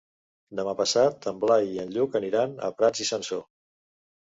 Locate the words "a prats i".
2.71-3.11